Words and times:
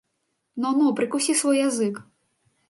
Но, 0.63 0.69
но, 0.79 0.87
прыкусі 1.01 1.37
свой 1.43 1.61
язык. 1.67 2.01